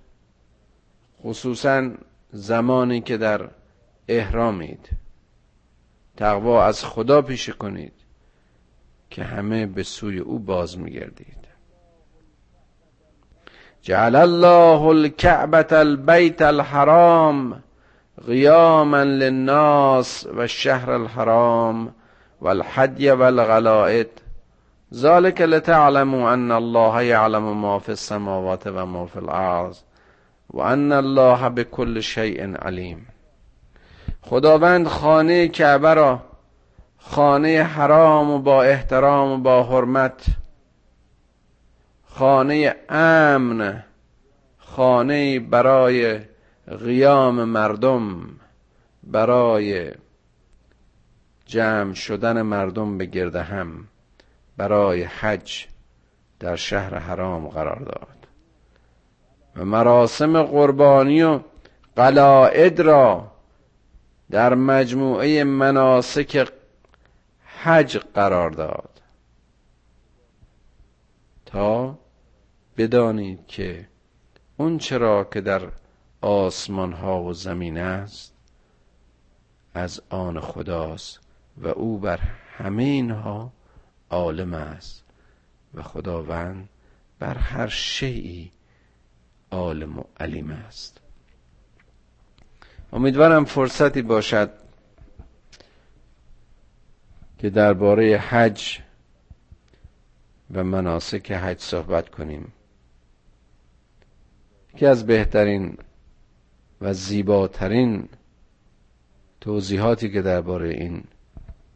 [1.23, 1.91] خصوصا
[2.33, 3.51] زمانی که در
[4.09, 4.89] احرامید.
[6.17, 7.93] تقوا از خدا پیشه کنید
[9.11, 11.46] که همه به سوی او باز میگردید.
[13.87, 17.61] جعل الله الكعبة البيت الحرام
[18.27, 21.93] قیاما للناس و شهر الحرام
[22.41, 24.07] والحدی والغلائد
[24.95, 29.77] ذلك لتعلموا ان الله يعلم ما في السماوات و ما في الارض
[30.51, 33.07] و ان الله بكل شيء علیم
[34.23, 36.21] خداوند خانه کعبه را
[36.99, 40.27] خانه حرام و با احترام و با حرمت
[42.19, 43.85] خانه امن
[44.59, 46.21] خانه برای
[46.85, 48.27] قیام مردم
[49.03, 49.93] برای
[51.47, 53.89] جمع شدن مردم به گرد هم
[54.57, 55.67] برای حج
[56.41, 58.27] در شهر حرام قرار داد.
[59.57, 61.41] و مراسم قربانی و
[61.97, 63.33] قلائد را
[64.31, 66.49] در مجموعه مناسک
[67.63, 69.01] حج قرار داد.
[71.47, 71.99] تا
[72.77, 73.89] بدانید که
[74.57, 75.69] اون چرا که در
[76.21, 78.35] آسمان ها و زمین است
[79.75, 81.21] از آن خداست
[81.57, 82.19] و او بر
[82.57, 83.53] همه اینها
[84.11, 85.05] عالم است
[85.75, 86.69] و خداوند
[87.19, 88.51] بر هر شیعی
[89.51, 91.01] عالم و علیم است.
[92.93, 94.51] امیدوارم فرصتی باشد
[97.39, 98.81] که درباره حج
[100.55, 102.53] و مناسک حج صحبت کنیم.
[104.77, 105.79] که از بهترین
[106.81, 108.09] و زیباترین
[109.41, 111.05] توضیحاتی که درباره این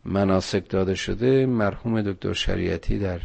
[0.04, 3.20] مناسک داده شده مرحوم دکتر شریعتی در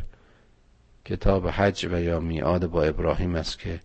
[1.06, 3.80] کتاب حج و یا میعاد با ابراهیم است که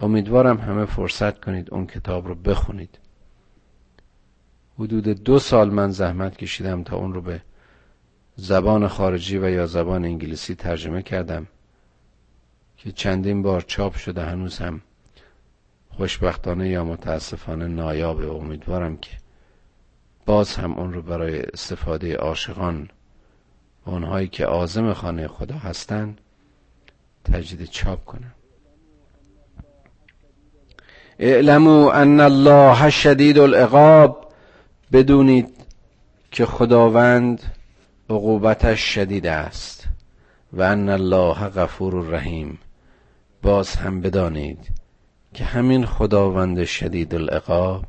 [0.00, 2.98] امیدوارم همه فرصت کنید اون کتاب رو بخونید.
[4.78, 7.42] حدود دو سال من زحمت کشیدم تا اون رو به
[8.36, 11.46] زبان خارجی و یا زبان انگلیسی ترجمه کردم
[12.76, 14.80] که چندین بار چاپ شده هنوز هم
[15.96, 19.10] خوشبختانه یا متاسفانه نایابه امیدوارم که
[20.26, 22.88] باز هم اون رو برای استفاده عاشقان
[23.86, 26.20] و اونهایی که آزم خانه خدا هستند
[27.24, 28.32] تجدید چاپ کنم.
[31.18, 34.32] اعلموا ان الله شدید العقاب
[34.92, 35.48] بدونید
[36.30, 37.42] که خداوند
[38.10, 39.88] عقوبتش شدید است.
[40.52, 42.58] و ان الله غفور رحیم
[43.42, 44.75] باز هم بدانید
[45.36, 47.84] که همین خداوند شدید العقاب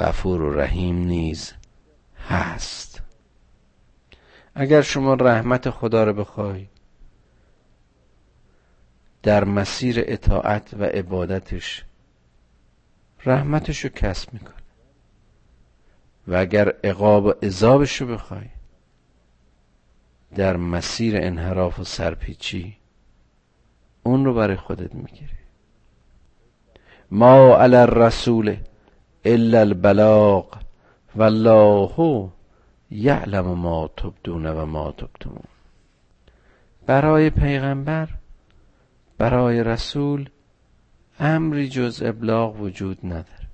[0.00, 1.52] غفور و رحیم نیز
[2.28, 3.02] هست.
[4.54, 6.66] اگر شما رحمت خدا رو بخوای
[9.22, 11.84] در مسیر اطاعت و عبادتش
[13.26, 14.54] رحمتش رو کسب می‌کنه.
[16.28, 18.48] و اگر عقاب و عذابش رو بخوای
[20.34, 22.76] در مسیر انحراف و سرپیچی
[24.02, 25.43] اون رو برای خودت می‌گیری.
[27.14, 28.56] ما علی الرسول
[29.24, 30.44] الا البلاغ
[31.16, 32.28] والله
[32.90, 35.44] یعلم ما تبدون و ما تکتمون.
[36.86, 38.08] برای پیغمبر
[39.18, 40.28] برای رسول
[41.20, 43.48] امری جز ابلاغ وجود نداره.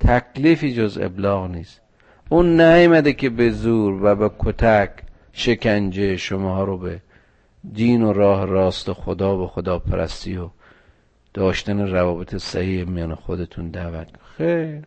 [0.00, 1.80] تکلیفی جز ابلاغ نیست.
[2.28, 4.90] اون نیامده که به زور و به کتک
[5.32, 7.00] شکنجه شما رو به
[7.72, 10.50] دین و راه راست خدا و خدا پرستی و
[11.36, 14.82] داشتن روابط صحیح میان خودتون دعوت خیر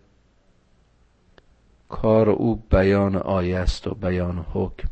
[1.89, 4.89] کار او بیان آیه است و بیان حکم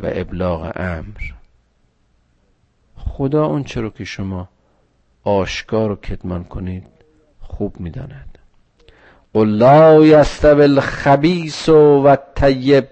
[0.00, 1.20] و ابلاغ امر.
[2.96, 4.48] خدا اون چرا که شما
[5.24, 6.86] آشکار و کتمان کنید
[7.40, 8.38] خوب می‌داند.
[9.34, 12.88] قل لا یستوی الخبیث و الطیب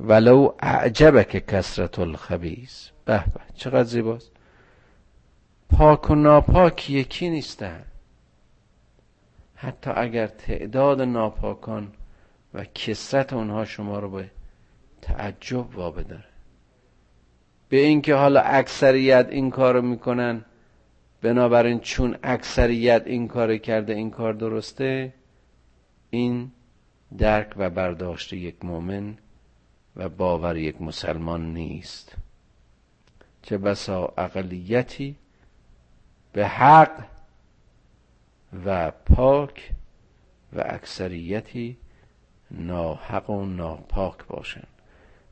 [0.00, 2.88] ولو اعجبک کسرت الخبیث.
[3.04, 4.33] به به چقدر زیباست.
[5.70, 7.84] پاک و ناپاک یکی نیستن.
[9.54, 11.92] حتی اگر تعداد ناپاکان
[12.54, 14.30] و کسرت اونها شما رو به
[15.02, 16.24] تعجب وابه داره.
[17.68, 20.44] به اینکه حالا اکثریت این کارو می‌کنن
[21.22, 25.12] بنابراین چون اکثریت این کار کرده این کار درسته
[26.10, 26.50] این
[27.18, 29.18] درک و برداشت یک مؤمن
[29.96, 32.16] و باور یک مسلمان نیست.
[33.42, 35.16] چه بسا اقلیتی
[36.34, 37.04] به حق
[38.66, 39.72] و پاک
[40.52, 41.76] و اکثریتی
[42.50, 44.66] ناحق و ناپاک باشند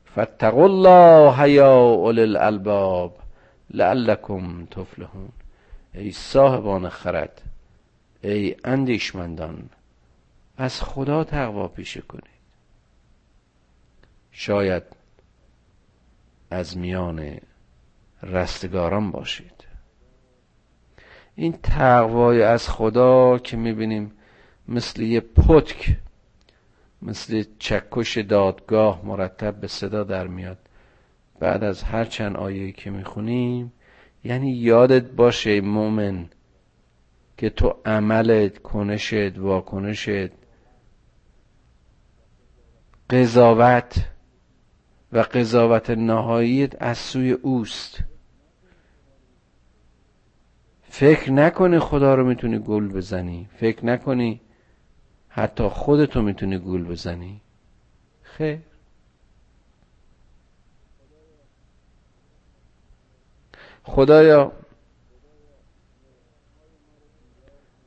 [0.05, 3.17] فاتقوا الله یا اول الالباب
[3.69, 5.29] لعلکم تفلحون.
[5.93, 7.41] ای صاحبان خرد
[8.21, 9.69] ای اندیشمندان
[10.57, 12.43] از خدا تقوا پیشه کنید.
[14.31, 14.83] شاید
[16.51, 17.37] از میان
[18.23, 19.72] رستگاران باشید.
[21.35, 24.11] این تقوای از خدا که می‌بینیم
[24.67, 25.97] مثل یه پتک
[27.01, 30.57] مثل چکش دادگاه مرتب به صدا در میاد.
[31.39, 33.73] بعد از هر چند آیه که می‌خونیم
[34.23, 36.29] یعنی یادت باشه مومن
[37.37, 40.31] که تو عملت کنشت واکنشت
[43.09, 44.05] قضاوت
[45.13, 47.99] و قضاوت نهاییت از سوی اوست.
[50.93, 53.49] فکر نکنی خدا رو می‌تونی گل بزنی.
[53.57, 54.41] فکر نکنی
[55.29, 57.41] حتی خودتو می‌تونی گول بزنی.
[58.21, 58.59] خیر.
[63.83, 64.51] خدایا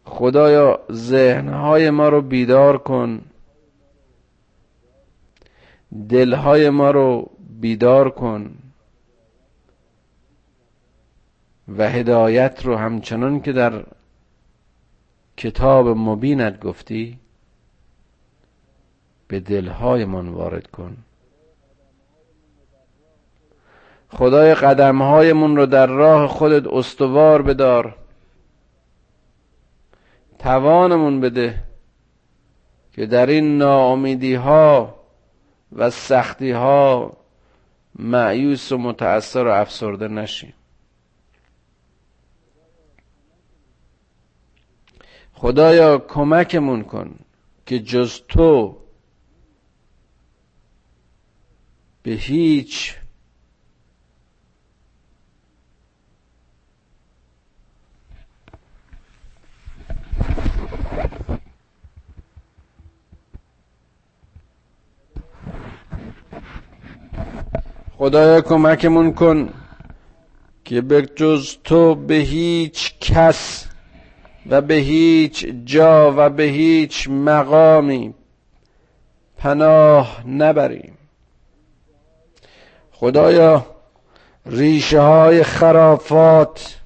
[0.05, 3.23] خدایا ذهنهای ما رو بیدار کن.
[6.09, 7.31] دلهای ما رو
[7.61, 8.66] بیدار کن.
[11.69, 13.85] و هدایت رو همچنان که در
[15.37, 17.19] کتاب مبینت گفتی
[19.29, 20.97] به دلهایمان وارد کن.
[24.09, 27.95] خدای قدمهایمون رو در راه خودت استوار بدار.
[30.39, 31.62] توانمون بده
[32.93, 34.95] که در این ناامیدی ها
[35.73, 37.17] و سختی ها
[37.99, 40.55] معیوس و متأثر و افسرده نشیم.
[45.39, 47.18] خدایا کمکمون کن
[47.66, 48.76] که جز تو
[52.03, 52.95] به هیچ
[67.99, 69.53] خدایا کمکمون کن
[70.64, 73.66] که به جز تو به هیچ کس
[74.51, 78.14] و به هیچ جا و به هیچ مقامی
[79.38, 80.99] پناه نبریم.
[82.92, 83.66] خدایا
[84.47, 86.76] ریشه های خرافات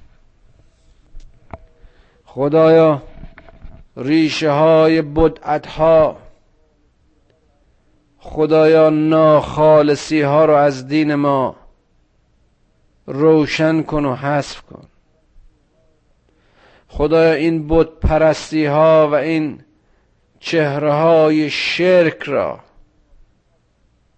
[2.25, 3.01] خدایا
[3.97, 6.17] ریشه های بدعت ها
[8.19, 11.55] خدایا ناخالصی ها رو از دین ما
[13.07, 14.87] روشن کن و حذف کن.
[16.93, 19.61] خدایا این بت پرستی ها و این
[20.39, 22.59] چهره های شرک را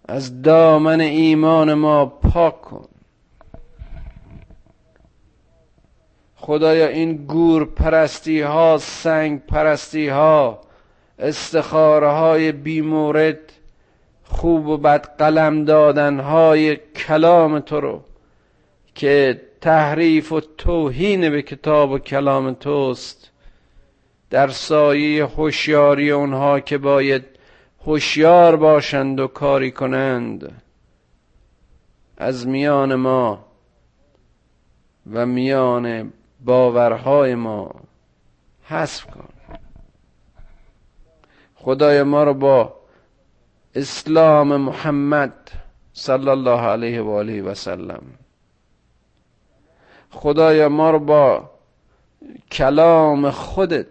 [0.08, 2.88] از دامن ایمان ما پاک کن.
[6.36, 10.60] خدایا این گور پرستی ها سنگ پرستی ها
[11.18, 13.52] استخاره های بیمورد
[14.24, 18.00] خوب و بد قلم دادن های کلام تو رو
[18.94, 23.30] که تحریف و توهین به کتاب و کلام توست.
[24.30, 27.24] در سایه هوشیاری اونها که باید
[27.86, 30.62] هوشیار باشند و کاری کنند.
[32.16, 33.44] از میان ما
[35.12, 36.12] و میان
[36.44, 37.74] باورهای ما
[38.62, 39.28] حذف کن.
[41.54, 42.76] خدای ما رو با
[43.74, 45.50] اسلام محمد
[45.92, 48.02] صلی الله علیه و آله و سلم
[50.14, 51.50] خدای ما رو با
[52.50, 53.86] کلام خودت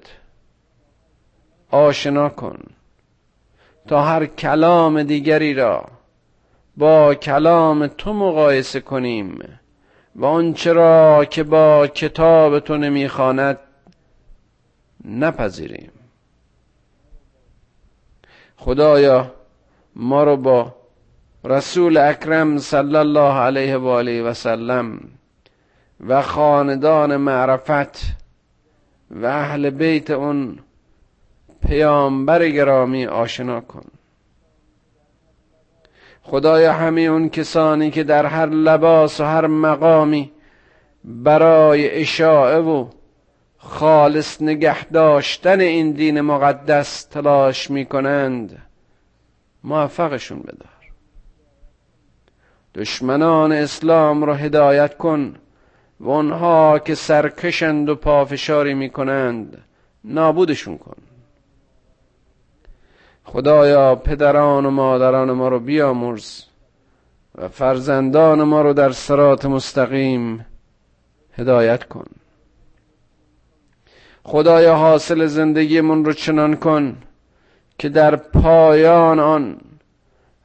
[1.71, 2.59] آشنا کن
[3.88, 5.86] تا هر کلام دیگری را
[6.78, 9.39] با کلام تو مقایسه کنیم
[10.15, 13.59] و آنچه را که با کتاب تو نمی‌خواند
[15.05, 15.91] نپذیریم.
[18.57, 19.32] خدایا
[19.95, 20.76] ما رو با
[21.43, 24.99] رسول اکرم صلی الله علیه و آله و سلم
[26.07, 27.99] و خاندان معرفت
[29.11, 30.59] و اهل بیت اون
[31.67, 33.85] پیامبر گرامی آشنا کن.
[36.21, 40.31] خدایا همه اون کسانی که در هر لباس و هر مقامی
[41.03, 42.87] برای اشاعه و
[43.57, 48.61] خالص نگه داشتن این دین مقدس تلاش می کنند
[49.63, 50.69] موفقشون بدار.
[52.75, 55.35] دشمنان اسلام را هدایت کن.
[56.03, 59.57] و آنها که سرکشند و پافشاری می کنند
[60.03, 60.95] نابودشون کن.
[63.23, 66.43] خدایا پدران و مادران ما رو بیامرز
[67.35, 70.45] و فرزندان ما رو در سرات مستقیم
[71.37, 72.05] هدایت کن.
[74.23, 76.97] خدایا حاصل زندگیمون رو چنان کن
[77.77, 79.57] که در پایان آن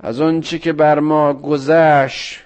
[0.01, 2.41] از چی که بر ما گذشت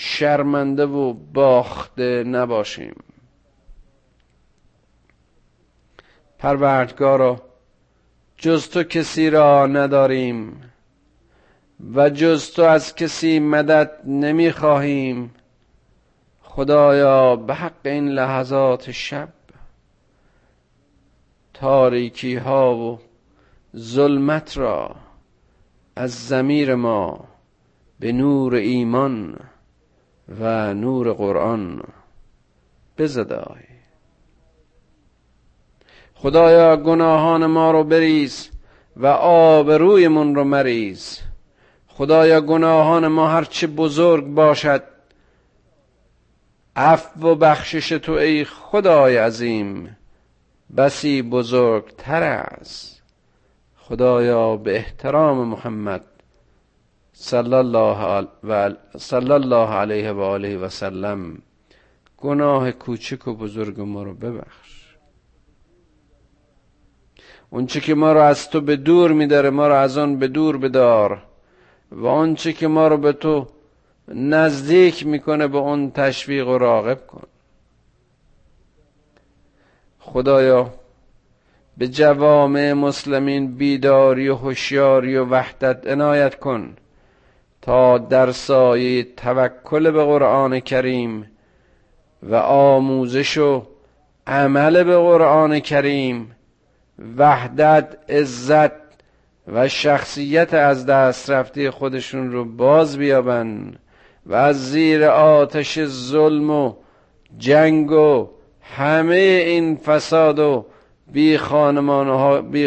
[0.00, 2.96] شرمنده و باخته نباشیم.
[6.38, 7.42] پروردگارا
[8.36, 10.70] جز تو کسی را نداریم
[11.94, 15.34] و جز تو از کسی مدد نمی‌خواهیم.
[16.42, 19.28] خدایا به حق این لحظات شب
[21.54, 22.98] تاریکی ها و
[23.76, 24.96] ظلمت را
[25.96, 27.28] از زمیر ما
[28.00, 29.38] به نور ایمان
[30.40, 31.82] و نور قرآن
[32.98, 33.78] بزدای
[36.14, 38.50] خدایا گناهان ما رو بریز
[38.96, 41.20] و آبرویمون رو مریز.
[41.88, 44.82] خدایا گناهان ما هرچه بزرگ باشد
[46.76, 49.96] عفو و بخشش تو ای خدای عظیم
[50.76, 53.02] بسی بزرگتر است.
[53.76, 56.04] خدایا به احترام محمد
[57.20, 58.26] صلی الله,
[59.74, 61.38] علیه و آله و سلم
[62.16, 64.96] گناه کوچک و بزرگ ما رو ببخش.
[67.50, 70.58] اونچه که ما رو از تو به دور میداره ما رو از آن به دور
[70.58, 71.22] بدار.
[71.92, 73.46] و آنچه که ما رو به تو
[74.08, 77.26] نزدیک می‌کنه به اون تشویق و راغب کن.
[79.98, 80.70] خدایا
[81.78, 86.76] به جوامع مسلمین بیداری و هوشیاری و وحدت عنایت کن.
[87.68, 91.30] تا در سایه توکل به قرآن کریم
[92.22, 93.66] و آموزش و
[94.26, 96.36] عمل به قرآن کریم
[97.16, 98.72] وحدت عزت
[99.52, 103.74] و شخصیت از دست رفته خودشون رو باز بیابن
[104.26, 106.74] و از زیر آتش ظلم و
[107.38, 108.28] جنگ و
[108.62, 109.14] همه
[109.46, 110.66] این فساد و
[111.12, 111.38] بی,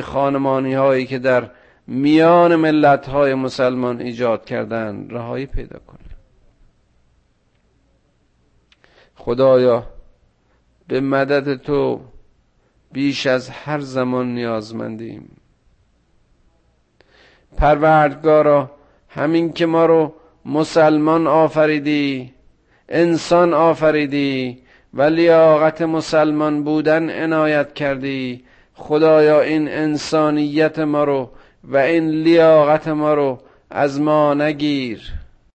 [0.01, 1.49] خانمانی هایی که در
[1.91, 5.99] میان ملت های مسلمان ایجاد کردن رهایی پیدا کنه.
[9.15, 9.83] خدایا
[10.87, 12.01] به مدد تو
[12.91, 15.35] بیش از هر زمان نیازمندیم.
[17.57, 18.71] پروردگارا
[19.09, 20.13] همین که ما رو
[20.45, 22.33] مسلمان آفریدی
[22.89, 24.61] انسان آفریدی
[24.93, 31.29] و لیاقت مسلمان بودن عنایت کردی خدایا این انسانیت ما رو
[31.63, 33.39] و این لیاقت ما رو
[33.69, 35.20] از ما نگیر.